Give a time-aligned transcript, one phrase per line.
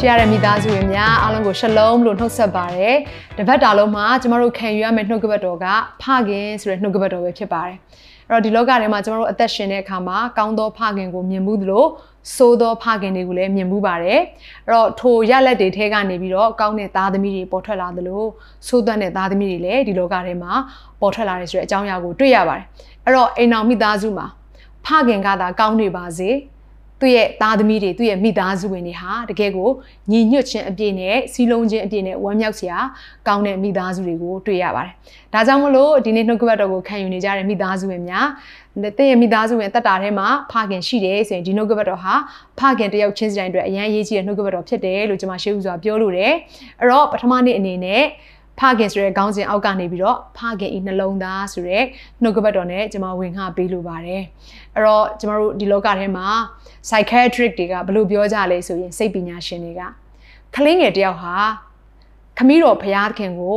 [0.00, 2.96] ရှရတဲ့မိသားစုတွေများအားလုံးကိုရှလုံးလို့နှုတ်ဆက်ပါရယ်
[3.38, 5.66] တပတ်တာလုံးမှာကျမတို့ခံယူရမယ့်နှုတ်ကပတ်တော်က
[6.02, 7.76] ဖခင်ဆိုတဲ့နှုတ်ကပတ်တော်ပဲဖြစ်ပါတယ်
[8.28, 11.84] အဲ့တော့ဒီလောကထဲမှာကျမတို့အသက်ရှင်တဲ့အခါမှာကောင်းသောဖခင်ကိုမြင်မှုသလို
[12.36, 14.20] ဆိုးသောဖခင်တွေကိုလည်းမြင်မှုပါတယ်
[14.66, 18.22] အဲ့တော့ထိုရလက်တွေထဲကနေပြီးတော့ကောင်းတဲ့သားသမီးတွေပေါ်ထွက်လာသလို
[18.66, 20.52] ဆိုးသွမ်းတဲ့သားသမီးတွေလည်းဒီလောကထဲမှာ
[21.00, 22.64] ပေါ်ထွက်လာတယ်ဆိုတဲ့အကြောင်းအရာကိုတွေ့ရပါတယ်
[23.04, 24.26] အဲ့တော့အိမ်အောင်မိသားစုမှာ
[24.84, 26.30] ဖခင်ကသာကောင်းနေပါစေ
[27.00, 29.70] သူ့ရဲ့သားသမီးတွေသူ့ရဲ့မိသားစုဝင်တွေဟာတကယ်ကို
[30.10, 32.78] ညီညွတ်ခြင်းအပြည့်နဲ့စီလုံးခြင်းအပြည့်နဲ့ဝမ်းမြောက်စရာ
[33.26, 34.94] ကောင်းတဲ့မိသားစုတွေကိုတွေ့ရပါတယ်။
[35.32, 38.26] ဒါကြောင့်မလို့ဒီနေ့နှုတ်ကပတ်တော်ကိုခံယူနေကြတဲ့မိသားစုဝင်များ
[38.98, 42.14] တင့်ရဲ့မိသားစုဝင်တက်တာထဲမှာဖခင်ရှိတယ်ဆိုရင်ဒီနှုတ်ကပတ်တော်ဟာ
[42.58, 46.32] ဖခင်တယောက်ချင်းစီတိုင်းအတွက်အရန်အရေးကြီးတဲ့နှုတ်ကပတ်တော်ဖြစ်တယ်လို့ကျွန်မရှေးဥစွာပြောလို့တယ်။
[46.80, 48.02] အဲ့တော့ပထမနေ့အနေနဲ့
[48.60, 51.84] ဖခင်ဆိုတဲ့ခေါင်းစဉ်အောက်ကနေပြီးတော့ဖခင်ဤနှလုံးသားဆိုတဲ့
[52.22, 54.22] နှုတ်ကပတ်တော်နဲ့ကျွန်မဝင်ခပေးလိုပါတယ်
[54.74, 56.26] အဲ့တော့ကျွန်တော်တို့ဒီလောကထဲမှာ
[56.88, 59.82] psychiatric တွေကဘယ်လိုပြောကြလဲဆိုရင်စိတ်ပညာရှင်တွေက
[60.54, 61.34] ကလေးငယ်တယောက်ဟာ
[62.38, 62.84] ခမီးတော်ဖ
[63.18, 63.56] ခင်ကို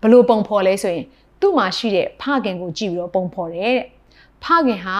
[0.00, 1.04] ဘယ်လိုပုံဖော်လဲဆိုရင်
[1.40, 3.86] သူ့မှာရှိတဲ့ဖခင်ကိုကြည့်ပြီးတော့ပုံဖော်တယ်တဲ့
[4.44, 4.98] ဖခင်ဟာ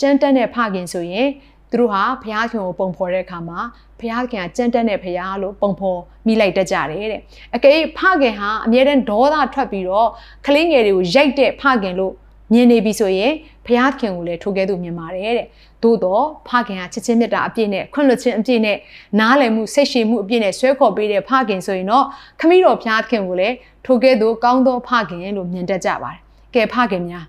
[0.00, 1.28] ကြမ်းတမ်းတဲ့ဖခင်ဆိုရင်
[1.70, 3.60] သူတို့ဟာဘုရားခင်ကိုပုံဖော်တဲ့အခါမှာ
[4.04, 7.20] ဘုရားခင်ကကြမ်းတက်တဲ့ဘုရားလို့ပုံဖော်မိလိုက်တတ်ကြတယ်တဲ့
[7.56, 10.08] အကယ်ဖခင်ဟာအမြဲတမ်းဒေါသထွက်ပြီးတော့
[10.46, 12.12] ကလေးငယ်တွေကိုရိုက်တဲ့ဖခင်လို့
[12.52, 13.32] မြင်နေပြီဆိုရင်
[13.66, 15.46] ဘုရားခင်ကိုလည်းထိုကဲ့သို့မြင်ပါတယ်တဲ့
[15.82, 18.78] သို့တော့ဖခင်ကချစ်ချင်းမြတ်တာအပြည့်နဲ့ခွင့်လွှတ်ခြင်းအပြည့်နဲ့
[19.20, 22.04] နားလည်မှုစိတ်ရှည်မှုအပြည့်နဲ့ဆွဲခေါ်ပေးတဲ့ဖခင်ဆိုရင်တော့
[22.40, 23.54] ခမည်းတော်ဘုရားခင်ကိုလည်း
[23.86, 26.20] ထိုကဲ့သို့ကောင်းသောဖခင်လို့မြင်တတ်ကြပါတယ်
[26.54, 27.24] ကဲဖခင်များ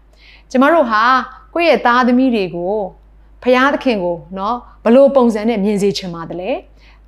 [0.52, 1.02] ကျမတို့ဟာ
[1.53, 2.75] ကိုယ့်ရဲ့သားသမီးတွေကို
[3.44, 4.54] ဖရာသခင်ကိုเนาะ
[4.84, 6.50] ဘလို့ပုံစံနဲ့မြင်စေချင်ပါတယ်လေ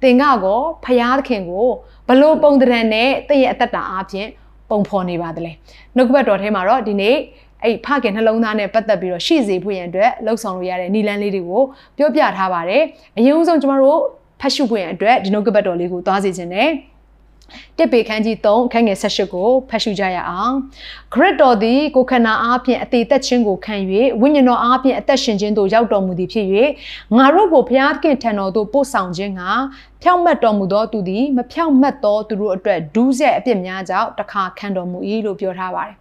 [0.03, 1.69] သင်ကကောဖရာသခင်ကို
[2.09, 4.29] ဘလို့ပုံတရံနဲ့တည့်ရဲ့အသက်တာအပြင်
[4.71, 5.53] ပုံဖော်နေပါတယ်လေ
[5.97, 7.17] နှုတ်ကပတ်တော်ထဲမှာတော့ဒီနေ့
[7.63, 11.63] အဲ့ဖခင်နှလုံးသားနဲ့ပတ်သက်ပြီးတော့ရှေ့စေဖို့ရန်အတွက်လှုပ်ဆောင်လို့ရတဲ့နီလန်းလေးတွေကို
[11.97, 12.83] ပြောပြထားပါတယ်
[13.19, 13.99] အရင်ဆုံးကျမတို့
[14.41, 16.69] ဖတ်ရှုဖို့ရန်အတွက်ဒီနှုတ်ကပတ်တော်လေးကိုသွားစီခြင်းနဲ့
[17.78, 20.56] တစ်ပေခန်းကြီး3အခန်းငယ်18ကိုဖတ်ရှုကြရအောင်
[21.14, 23.76] ဂရစ်တော်သည်ကိုခန္ဓာအားဖြင့်အသေးသက်ခြင်းကိုခံ၍
[24.22, 26.48] ဝိညာဉ်တော်အားဖြင့်အသက်ရှင်ခြင်းသို့ရောက်တော်မူသည်ဖြစ်၍
[27.18, 29.42] ငါတို့ကိုဘုရားသခင်ထံတော်သို့ပို့ဆောင်ခြင်းက
[30.02, 35.96] ဖြောင့်မတ်တော်မူသောသူသည်မဖြောင့်မတ်သောသူတို့အတွက်ဒူးဆက်အပြစ်များကြောင့်တခါခံတော်မူ၏လို့ပြောထားပါတယ်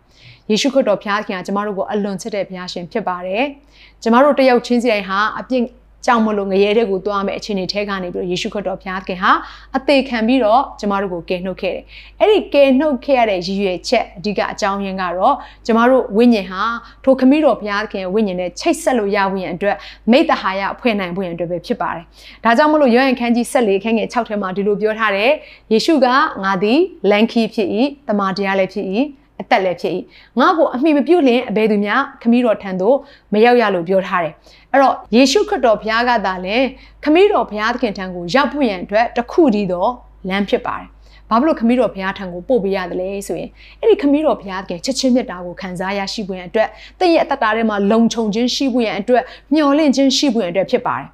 [0.50, 3.42] ယေရှုခရစ်တော်ဘုရားခင်ကကျမတို့ကိုအလွန်ချစ်တဲ့ဘုရားရှင်ဖြစ်ပါတယ်။
[4.02, 5.62] ကျမတို့တယောက်ချင်းစီတိုင်းဟာအပြစ်
[6.06, 9.32] ကြောင့်မလို့ငရဲတဲ့ကိုသွားမယ်အခြေအနေထဲကနေပြီးတော့ယေရှုခရစ်တော်ဘုရားခင်ဟာ
[9.76, 11.82] အသေးခံပြီးတော့ကျမတို့ကိုကယ်နှုတ်ခဲ့တယ်။
[12.20, 15.36] အဲ့ဒီကယ်နှုတ်ခဲ့ရတဲ့ရည်ရွယ်ချက်အဓိကအကြောင်းရင်းကတော့
[15.66, 16.62] ကျမတို့ဝိညာဉ်ဟာ
[17.04, 19.76] ထိုခမည်းတော်ဘုရားခင်ရဲ့ဝိညာဉ်နဲ့ချိတ်ဆက်လို့ရဖို့ရန်အတွက်
[20.10, 22.04] မိတ္တဟာယဖွဲ့နိုင်ဖို့ရန်အတွက်ပဲဖြစ်ပါတယ်။
[22.44, 25.30] ဒါကြောင့်မလို့ယောဟန်ခန်းကြီး14ခန်းငယ်6ထဲမှာဒီလိုပြောထားတယ်။
[25.72, 26.06] ယေရှုက
[26.44, 26.80] ငါသည်
[27.10, 27.68] လန်ခီဖြစ်၏
[28.08, 28.86] တမန်တရားလည်းဖြစ်၏
[29.40, 29.94] အသက်လည်းဖြစ်၏
[30.38, 32.96] ငါ့ကိုအမိမပြုတ်လင်အဘယ်သူများခမည်းတော်ထံသို့
[33.32, 34.34] မရောက်ရလို့ပြောထားတယ်
[34.72, 36.56] အဲ့တော့ယေရှုခရစ်တော်ဘုရားကသာလဲ
[37.04, 39.86] ခမည်းတော်ဘုရားသခင်ထံကိုရောက်ဖို့ရန်အတွက်တခုတည်းသော
[40.28, 40.86] လမ်းဖြစ်ပါတယ်
[41.28, 46.68] ဘာဖြစ်လို့ခမည်းတော်ဘုရားထံကိုပို့ပေးရတယ်လဲဆိုရင်အဲ့ဒီခမည်းတော်ဘုရားကချစ်ချင်းမြတ်တာကိုခံစားရရှိဖို့ရန်အတွက်
[47.00, 49.22] တင့်ရဲ့အတ္တတာထဲမှာလုံခြုံခြင်းရှိဖို့ရန်အတွက်
[49.54, 51.06] မျှော်လင့်ခြင်းရှိဖို့ရန်အတွက်ဖြစ်ပါတယ်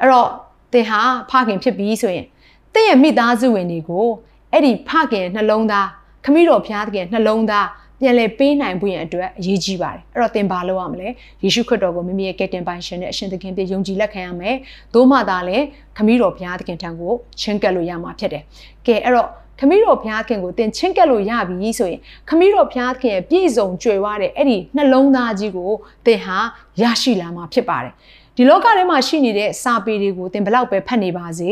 [0.00, 0.28] အဲ့တော့
[0.72, 1.00] သင်ဟာ
[1.30, 2.26] ဖခင်ဖြစ်ပြီးဆိုရင်
[2.74, 4.06] တင့်ရဲ့မိသားစုဝင်တွေကို
[4.52, 5.88] အဲ့ဒီဖခင်နှလုံးသား
[6.24, 7.66] ခမည်းတော်ဘုရားသခင်နှလုံးသား
[8.00, 11.08] ပြန်လည်ပေးနိုင်ဖို့ရန်အတွက်အရေးကြီးပါတယ်အဲ့တော့သင်ဘာလုပ်ရမလဲ
[11.42, 14.56] ယေရှုခရစ်တော်ကိုမိမိရဲ့ကယ်တင်ပိုင်ရှင်နဲ့အရှင်သခင်ပြယုံကြည်လက်ခံရမယ်
[14.94, 15.58] သို့မှသာလဲ
[15.96, 18.42] ခမည်းတော်ဘုရားသခင်ထံကိုချင်းကပ်လို့ရမှာဖြစ်တယ်
[18.86, 19.28] ကဲအဲ့တော့
[19.60, 25.70] ခမည်းတော်ဘုရားခင်ကိုသင်ချင်းကပ်လို့ရပြီဆိုရင်ခမည်းတော်ဘုရားခင်ရဲ့ပြည့်စုံကြွယ်ဝတဲ့အဲ့ဒီနှလုံးသားကြီးကို
[26.06, 26.38] သင်ဟာ
[26.80, 27.92] ရရှိလာမှာဖြစ်ပါတယ်
[28.36, 31.50] ဒီလောကထဲမှာရှိနေတဲ့စာပေတွေကိုသင်ဘလောက်ပဲဖတ်နေပါစေ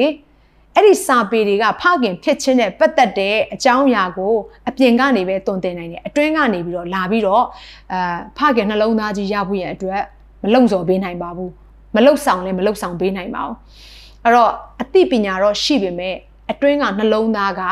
[0.75, 4.35] အဲ့ဒီစာပေတွေကဖခင်ဖြစ်ခြင်းနဲ့ပတ်သက်တဲ့အကြောင်းအရာကို
[4.69, 7.45] အပြင်ကနေပဲတုံတင်နိုင်တယ်အတွင်းကနေပြီးတော့လာပြီးတော့
[7.93, 10.03] အာဖခင်နှလုံးသားကြီးရဖို့ရန်အတွက်
[10.43, 11.51] မလုံစော်ပေးနိုင်ပါဘူး
[11.97, 13.57] မလုံဆောင်လည်းမလုံဆောင်ပေးနိုင်ပါဘူး
[14.25, 14.51] အဲ့တော့
[14.83, 16.17] အသိပညာတော့ရှိပေမဲ့
[16.53, 17.63] အတွင်းကနှလုံးသားက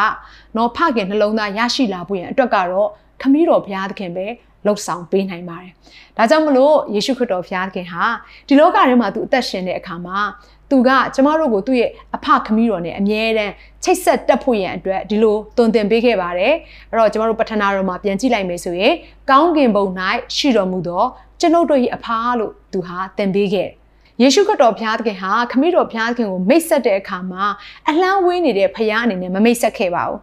[0.57, 2.89] နော်ဖခင်နှလုံးသားရရှိလာဖို့ရန်အတွက်ကတော့
[3.23, 4.27] ခမည်းတော်ဘုရားသခင်ပဲ
[4.67, 5.73] လှုပ်ဆောင်ပေးနိုင်ပါတယ်။
[6.17, 8.05] ဒါကြောင့်မလို့ယေရှုခရစ်တော်ဘုရားသခင်ဟာ
[8.49, 10.19] ဒီလောကထဲမှာသူအသက်ရှင်တဲ့အခါမှာ
[10.71, 13.53] သူကကျမတို့ကိုသူ့ရဲ့အဖခမီးတော်နဲ့အမြဲတမ်း
[13.85, 16.55] ချိတ်ဆက်တက်ဖို့ရန်အတွက်ဒီလိုတုံသင်ပေးခဲ့ပါတယ်
[16.91, 18.95] အဲ့တော့ကျမတို့ပထနာတော်မှာပြန်ကြည့်လိုက်မယ်ဆိုရင်
[19.31, 19.85] ကောင်းကင်ဘုံ၌
[20.37, 21.05] ရှိတော်မူသော
[21.41, 22.07] ကျွန်ုပ်တို့၏အဖ
[22.39, 23.69] လို့သူဟာသင်ပေးခဲ့
[24.23, 27.45] ယေရှုခရစ်တော်ဘုရားသခင်ဟာခမည်းတော်ဘုရားသခင်ကိုမိတ်ဆက်တဲ့အခါမှာ
[27.89, 30.19] အလန်းဝေးနေတဲ့ဘုရားအနေနဲ့မမိတ်ဆက်ခဲ့ပါဘူး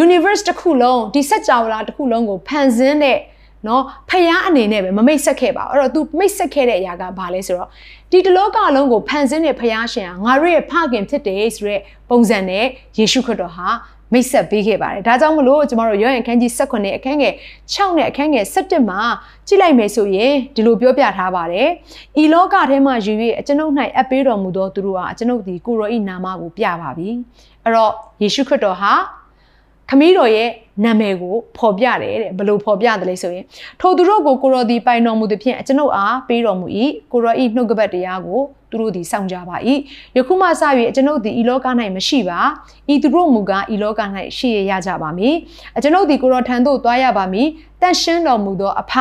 [0.04, 3.18] ။universe တစ်ခုလုံးဒီစัจ java လာတစ်ခုလုံးကိုဖန်ဆင်းတဲ့
[3.66, 7.68] နော်ဖယားအနေနဲ့ပဲမမိတ်ဆက်ခဲ့ပါဘူးအဲ့တော့ तू မိတ်ဆက်ခဲ့တဲ့အရာကဘာလဲဆိုတော့
[8.10, 11.80] ဒီတလောကလုံးကိုဖန်ဆင်းတဲ့ဖယားရှင်ဟာငါတို့ရဲ့ဖခင်ဖြစ်တယ်ဆိုတဲ့
[12.10, 12.64] ပုံစံနဲ့
[12.98, 13.68] ယေရှုခရစ်တော်ဟာ
[14.12, 17.34] မိတ်ဆက်ပေးခဲ့ပါတယ်။ဒါကြောင့်မလို့ကျမတို့ရောဟန်အခန်းကြီး18အခန်းငယ်
[17.72, 19.00] 6နဲ့အခန်းငယ်17မှာ
[19.46, 21.68] ကြည့်လိုက်မယ်ဆိုရင်ဒီလိုပြောပြထားပါတယ်။
[22.22, 27.08] ဤလောကထဲမှာယူ၍အကျွန်ုပ်၌အပ်ပေးတော်မူသောသူတို့ဟာအကျွန်ုပ်ဒီကိုရောဤနာမကိုပြပါပြီ။
[27.64, 28.92] အဲ့တော့ယေရှုခရစ်တော်ဟာ
[29.90, 30.50] ခမည်းတော်ရဲ့
[30.84, 33.44] နာမည်ကိုဖော်ပြတယ်တဲ့ဘလို့ဖော်ပြတယ်လဲဆိုရင်
[33.80, 36.66] ထိုသူတို့ကိုကိုရောဒီပိုင်တော်မူသည်ဖြင့်ကျွန်ုပ်အားပေးတော်မူ၏
[37.12, 38.40] ကိုရောဤနှုတ်ကပတ်တရားကို
[38.70, 39.56] သူတို့သည်စောင့်ကြပါ၏
[40.16, 40.62] ယခုမှစ၍
[40.94, 41.66] ကျွန်ုပ်သည်ဤလောက၌
[41.96, 42.40] မရှိပါ
[42.92, 44.00] ဤသူတို့မူကားဤလောက၌
[44.36, 45.34] ရှိရရကြပါမည်
[45.76, 47.48] အကျွန်ုပ်သည်ကိုရောထံသို့သွားရပါမည်
[47.80, 48.92] တန်ရှင်းတော်မူသောအဖ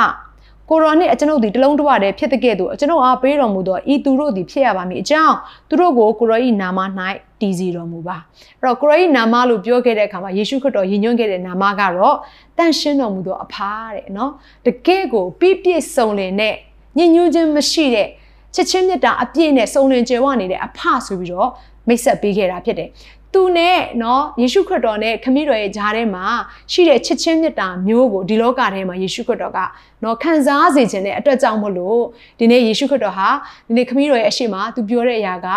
[0.70, 5.36] ကိုရောနှင့်အကျွန်ုပ်သည်တလုံးတဝတည်းဖြစ်တဲ့ကဲ့သို့အကျွန်ုပ်အားပေးတော်မူသောဤသူတို့သည်ဖြစ်ရပါမည်အကြောင်း
[5.70, 6.80] သူတို့ကိုကိုရောဤနာမ၌
[7.44, 8.18] တည်စီတော်မူပါ
[8.62, 12.18] အဲ့တော့ကိုရောဤနာမလို့ပြောခဲ့တဲ့အခါမှာယေရှုခရစ်တော်ယဉ်ညွှန်းခဲ့တဲ့နာမကတော့
[12.58, 14.32] တန်ရှင်းတော်မူသောအဖာတဲ့နော်
[14.66, 16.56] တကယ့်ကိုပြည့်ပြည့်စုံလင်တဲ့
[16.98, 18.08] ညဉ့်ညူးခြင်းမရှိတဲ့
[18.56, 21.50] ချစ်ချင်းမြတ်တာအပြည့်နဲ့စုံလင်ကြွယ်ဝနေတဲ့အဖဆိုပြီးတော့
[21.88, 22.90] မိတ်ဆက်ပေးခဲ့တာဖြစ်တယ်
[23.35, 26.27] သူနဲ့เนาะယေရှုခရစ်တော်နဲ့ခမည်းတော်ရဲ့ဂျားထဲမှာ
[26.73, 29.59] ရှိတဲ့ချစ်ချင်းမြတ်တာမျိုးကိုဒီလောကထဲမှာယေရှုခရစ်တော်က
[30.03, 32.01] เนาะခံစားစေခြင်းတဲ့အတွက်ကြောင့်မလို့
[32.39, 33.29] ဒီနေ့ယေရှုခရစ်တော်ဟာ
[33.67, 35.49] ဒီနေ့ခမည်းတော်ရဲ့အရှိမသူပြောတဲ့အရာက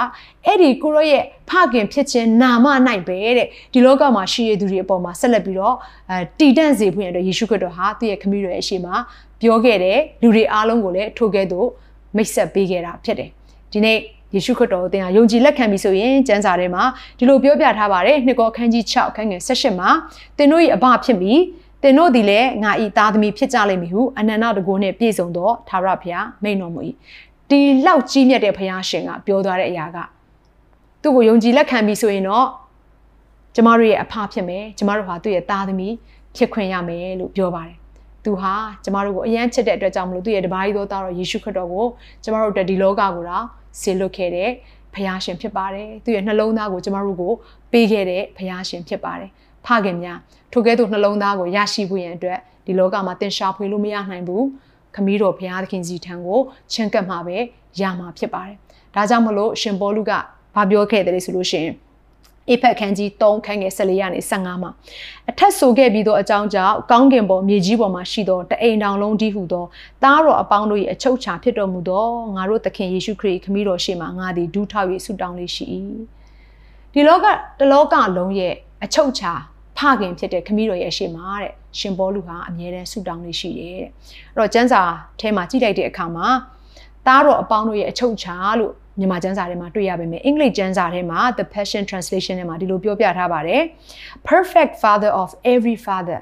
[0.45, 2.65] အဲ့ဒီကိုရောရဲ့ဖခင်ဖြစ်ခြင်းနာမ၌
[3.07, 5.75] ပဲတဲ့ဒီလောကမှာရှိရသူတွေအပေါ်မှာဆက်လက်ပြီးတော့
[6.09, 8.87] အဲတည်တံ့စေဖို့ရတဲ့ယေရှုခရစ်တော်ဟာသူ့ရဲ့ခမည်းတော်ရဲ့အရှိမ
[9.41, 11.67] ပြောခဲ့တဲ့လူတွေအားလုံးကိုလည်းထိုကဲ့သို့
[12.15, 13.29] မိတ်ဆက်ပေးခဲ့တာဖြစ်တယ်
[13.71, 13.97] ဒီနေ့
[14.36, 16.82] ယေရှုခရစ်တော်ကိုသင်ဟာယုံကြည်လက်ခံပြီဆိုရင်ကျမ်းစာထဲမှာ
[17.18, 19.90] ဒီလိုပြောပြထားပါတယ်နှစ်ကောအခန်းကြီး6အခန်းငယ်18မှာ
[20.36, 21.40] သင်တို့၏အဘဖြစ်ပြီး
[21.82, 26.80] သင်တို့သည်လည်းငါ၏သားသမီးဖြစ်ကြလိမ့်မည်ဟုအနန္တတကုနှင့်ပြည့်စုံသောသာရဘုရားမိန့်တော်မူ၏
[27.50, 29.98] ဒီလောက်ကြီးမြတ်တဲ့ဘုရားရှင်ကပြောသွားတဲ့အရာက
[31.02, 32.46] သူ့ကိုယုံကြည်လက်ခံပြီဆိုရင်တော့
[33.54, 35.94] ကျမတို့ရဲ့အဖဖြစ်မယ်ကျမတို့ဟာသူ့ရဲ့သားသမီး
[36.36, 37.76] ဖြစ်ခွင့်ရမယ်လို့ပြောပါတယ်
[38.24, 38.54] သူဟာ
[38.84, 41.86] ကျမတို့ကိုအယမ်းချစ်တဲ့အတွက်ကြောင့်မလို့သူ့ရဲ့တပါးကြီးသောသားတော်ယေရှုခရစ်တော်ကို
[42.24, 43.44] ကျမတို့တက်ဒီလောကကိုတော့
[43.80, 44.50] ဆေလွတ်ခဲ့တဲ့
[44.94, 47.32] ဘုရားရှင်ဖြစ်ပါတယ်သူရဲ့နှလုံးသားကိုကျမတို့ကို
[47.72, 49.30] ပေးခဲ့တဲ့ဘုရားရှင်ဖြစ်ပါတယ်
[49.66, 50.18] ဖခင်များ
[50.52, 54.44] ထိုကဲ့သို့နှလုံးသားကိုရရှိဖို့ရန်အတွက်ဒီလောကမှာသင်ရှာဖွေလို့မရနိုင်ဘူး
[54.94, 56.40] ခမည်းတော်ဘုရားသခင်စီထံကို
[56.72, 57.36] ချဉ်ကပ်မှာပဲ
[57.80, 58.56] ရမှာဖြစ်ပါတယ်
[58.94, 60.12] ဒါကြောင့်မလို့ရှင်ပေါလုက
[60.54, 61.74] ဘာပြောခဲ့တယ်လဲဆိုလို့ရှိရင်
[62.50, 64.70] အေဖက်ခန်းကြီး3ခန်းငယ်14ရာနေ15မှာ
[65.30, 69.64] အထက်ဆိုခဲ့ပြီးသောအကြောင်းကြောင့်ကောင်းကင်ပေါ်မြေကြီးပေါ်မှာရှိသောတအိမ်တောင်လုံးတည်းဟုသော
[70.02, 72.06] သားတော်အပေါင်းတို့၏အချုပ်ချာဖြစ်တော်မူသော
[72.36, 75.64] ငါတို့သခင်ယေရှုခရစ်ခမည်းတော်ရှေ့မှာငါသည်ဒူးထောက်၍ဆုတောင်းလေးရှိ၏
[76.92, 77.26] ဒီလောက
[77.58, 78.54] တလောကလုံးရဲ့
[78.84, 79.32] အချုပ်ချာ
[79.78, 83.90] ဖခင်ဖြစ်တဲ့ခမည်းတော်ရဲ့ရှေ့မှာတဲ့ရှင်ဘောလူဟာအမြဲတမ်းဆုတောင်းလေးရှိတယ်တဲ့အဲ့
[84.38, 84.82] တော့ကျမ်းစာ
[85.20, 86.28] ထဲမှာကြည့်လိုက်တဲ့အခါမှာ
[87.06, 93.62] သားတော်အပေါင်းတို့ရဲ့အချုပ်ချာလို့ မြန်မာကျမ်းစာထဲမှာတွေ့ရပါမယ်အင်္ဂလိပ်ကျမ်းစာထဲမှာ The Passion Translation ထဲမှာဒီလိုပြောပြထားပါတယ်
[94.30, 96.18] Perfect Father of every father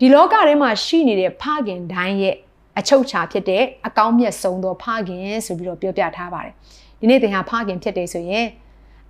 [0.00, 2.34] ဒီလောကထဲမှာရှိနေတဲ့ဖခင်တိုင်းရဲ့
[2.78, 6.52] အချုပ်ချာဖြစ်တဲ့အကောင်းမြတ်ဆုံးသောဖခင်ဆိုပြီးတော့ပြောပြထားပါတယ်
[7.00, 8.46] ဒီနေ့သင်ဟာဖခင်ဖြစ်တယ်ဆိုရင်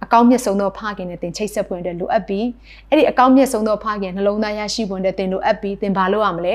[0.05, 2.47] အကောင်းမြတ်ဆုံးသောဖခင်နဲ့သင်ချိတ်ဆက်ဖွင့်တဲ့လိုအပ်ပြီး
[2.89, 6.55] အဲ့ဒီအကောင်းမြတ်ဆုံးသောဖခင်နှလုံးသားရရှိဖွင့်တဲ့သင်လိုအပ်ပြီးသင်ဘာလုပ်ရမလဲ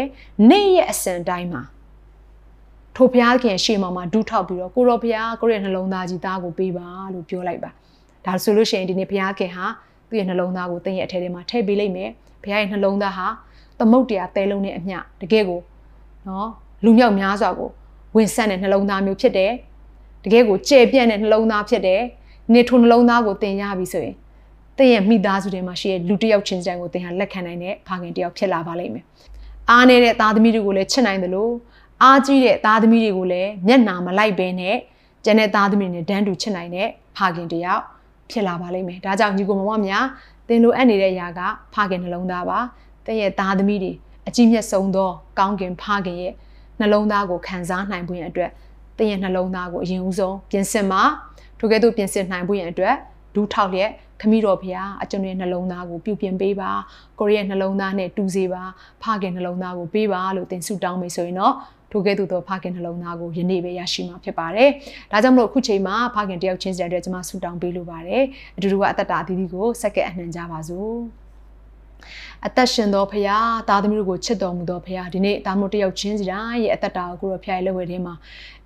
[0.50, 1.62] နေ့ရဲ့အစဉ်တိုင်းမှာ
[2.96, 7.70] ထိုဘုရားခင်ရှေ့မှာမှာဒူးထောက်ပြီးတော့ကိုရောဘုရားကိုရဲ့နှလုံးသားကြီးသားကိုပေးပါလို့ပြောလိုက်ပါ
[8.26, 9.66] ဒါဆိုလို့ရှိရင်ဒီနေ့ဘုရားခင်ဟာ
[10.10, 12.10] သူ့ရဲ့နှလုံးသားကိုတင်းရဲ့အထဲထဲမှာထည့်ပေးလိုက်မယ်
[12.44, 13.28] ဘုရားရဲ့နှလုံးသားဟာ
[13.80, 15.62] သမုတ်တရားတဲလုံးနဲ့အမျှတကယ်ကို
[16.28, 16.50] နော်
[16.84, 17.70] လူမြောက်များစွာကို
[18.16, 19.52] ဝင်ဆက်တဲ့နှလုံးသားမျိုးဖြစ်တယ်
[20.24, 22.02] တကယ်ကိုကျေပြန့်တဲ့နှလုံးသားဖြစ်တယ်
[22.54, 24.16] နေထိုနှလုံးသားကိုတင်ရပြီဆိုရင်
[24.78, 29.06] တင်းရဲ့မိသားစုတွေမှာရှိတဲ့လူတစ်ယောက်ချင်းစံကိုတင်ဟာလက်ခံနိုင်တဲ့ဖခင်တစ်ယောက်ဖြစ်လာပါလိမ့်မယ်
[29.70, 31.54] အားနေတဲ့သားသမီးတွေကိုလည်းချစ်နိုင်တယ်လို့
[32.04, 34.78] အားကြီးတဲ့သားသမီးတွေကိုလည်းမျက်နာမလိုက်ဘဲနဲ့
[35.24, 36.88] ကျန်တဲ့သားသမီးတွေနဲ့ဒန်းတူချစ်နိုင်တဲ့
[37.18, 37.84] ဖခင်တယောက်
[38.32, 40.06] ဖြစ်လာပါလိမ့်မယ်။ဒါကြောင့်ညီကိုမမများ
[40.48, 41.42] သင်လိုအပ်နေတဲ့အရာက
[41.74, 42.60] ဖခင်နှလုံးသားပါ။
[43.06, 43.92] သင်ရဲ့သားသမီးတွေ
[44.28, 45.10] အကြီးမြတ်ဆုံးသော
[45.40, 46.34] ကောင်းကင်ဖခင်ရဲ့
[46.80, 48.52] နှလုံးသားကိုခံစားနိုင်ဖို့ရန်အတွက်
[48.98, 51.02] သင်ရဲ့နှလုံးသားကိုအရင်ဦးဆုံးပြင်ဆင်ပါ။
[51.60, 52.96] ထိုကဲ့သို့ပြင်ဆင်နိုင်ဖို့ရန်အတွက်
[53.36, 56.72] ဒူးထောက်လျက်ခမီးတော်ဖရာအကျွန်ုရဲ့နှလုံးသားကိုပြုပြင်ပေးပါ
[57.20, 58.64] ကိုရီးယားနှလုံးသားနဲ့တူစေပါ
[59.04, 61.56] ဖခင်နှလုံးသားကိုပေးပါလို့သင်ဆုတောင်းမိဆိုရင်တော့
[61.92, 64.70] ထိုကဲ့သို့သောဖခင်နှလုံးသားကိုယနေ့ပဲရရှိမှာဖြစ်ပါတယ်။
[65.12, 68.24] ဒါကြောင့်မလို့အခုချိန်မှာဖခင်တယောက်ချင်းစီတဲ့အတွက်ကျွန်မဆုတောင်းပေးလိုပါတယ်။
[68.58, 70.96] အတူတူကအသက်တာအသီးသီးကိုစက္ကန့်အနှံကြပါစို့။
[72.46, 73.38] အသက်ရှင်သောဖရာ
[73.70, 78.14] သားသမီးတို့ကိုချစ်တော်မူသောဖရာဒီနေ့သားမို့တယောက်ချင်းစီတိုင်းရဲ့အသက်တာကိုကိုရောဖရာရဲ့လက်ဝဲထဲမှာ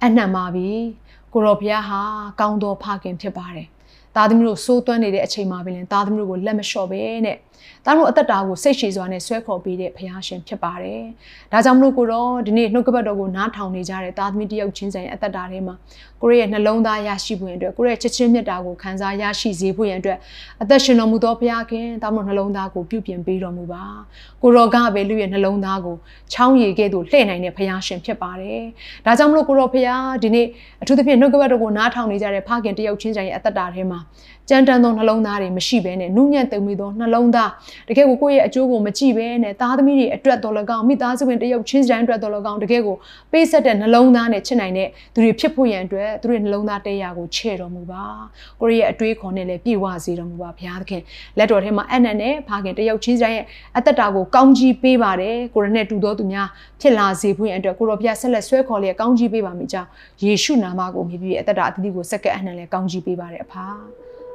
[0.04, 0.70] အနှံပါပြီ။
[1.34, 2.02] ကိုရောဖရာဟာ
[2.40, 3.68] ကောင်းသောဖခင်ဖြစ်ပါတယ်။
[4.20, 7.38] သားသားသမီးတို့စိုးသွမ်းနေတဲ့အချိန်မှာပဲလင်သားသမီးတို့ကိုလက်မလျှော့ပဲနဲ့
[7.86, 11.04] သားတို့အသက်တာကိုစိတ်ရှည်စွာနဲ့ဆွဲခေါ်ပေးတဲ့ဘုရားရှင်ဖြစ်ပါတယ်။
[11.52, 15.76] ဒါကြောင့်မလို့ကိုတော့ဒီနေ့နှုတ်ကပတ်တော်ကိုနားထောင်နေကြတဲ့သားသမီးတယောက်ချင်းဆိုင်အသက်တာထဲမှာ
[16.22, 20.18] ကိုရဲ့နှလုံးသားရရှိဖို့အတွက်ကိုရဲ့ချစ်ချင်းမြတ်တာကိုခံစားရရှိစေဖို့ရန်အတွက်
[20.62, 23.84] အသက်ရှင်တော်မူသောဘုရားခင်သားတို့နှလုံးသားကိုပြုပြင်ပေးတော်မူပါ။
[24.42, 25.96] ကိုတော်ကပဲလူရဲ့နှလုံးသားကို
[26.34, 28.62] ချောင်းရည်ကဲ့သို့လှည့်နိုင်တဲ့ဘုရားရှင်ဖြစ်ပါတယ်။
[29.06, 30.46] ဒါကြောင့်မလို့ကိုတော်ဘုရားဒီနေ့
[30.82, 34.00] အထူးသဖြင့်နှုတ်ကပတ်တော်ကိုနားထောင်နေကြတဲ့ဖခင်တယောက်ချင်းဆိုင်ရဲ့အသက်တာထဲမှာ
[34.50, 37.51] ကြမ်းတမ်းသောနှလုံးသားတွေမရှိဘဲနဲ့နုညံ့သိမ်မွေသောနှလုံးသား
[37.89, 42.96] တကယ်ကိုကိုယ့်ရဲ့အကျိုးကိုမကြည့်ဘဲနဲ့သားသမီးတွေအတွက်တော်၎င်းမိသားစုဝင်တယောက်ချင်းတိုင်းအတွက်တော်၎င်းတကယ်ကို
[43.32, 48.06] ပေးဆက်တဲ့နှလုံးသားနဲ့ချစ်နိုင်တဲ့သူတွေဖြစ်ဖို့ရန်အတွက်သူတွေနှလုံးသားတရားကိုချဲ့တော်မူပါ
[48.62, 51.01] ကိုယ့်ရဲ့အတွေးခေါ်နဲ့လည်းပြည့်ဝစေတော်မူပါဘုရားသခင်
[51.38, 53.46] လက်တော်ထဲမှာအနက်နဲ့ဖခင်တယောက်ချင်းတိုင်းရဲ့
[53.78, 56.48] အသက်တာကိုကောင်းကြီးပေးပါတယ်ကိုရနဲ့တူတော်သူများ
[56.82, 59.89] ဖြစ်လာစေဖို့ရန်အတွက်ကိုတော်ဘုရားဆက်လက်ဆွဲခေါ်လျက်ကောင်းကြီးပေးပါမိကြောင်း
[60.24, 63.66] ယေရှုနာမကိုမြည်ပြီးအသက်တာအသီးသီးကိုစက္ကန့်အနှံလည်းကောင်းကြီးပေးပါတယ်အဖာ